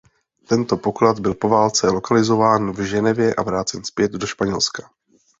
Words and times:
Tento 0.47 0.77
poklad 0.77 1.19
byl 1.19 1.33
po 1.33 1.49
válce 1.49 1.87
lokalizován 1.89 2.71
v 2.71 2.83
Ženevě 2.85 3.35
a 3.35 3.43
vrácen 3.43 3.83
zpět 3.83 4.11
do 4.11 4.27
Španělska. 4.27 4.89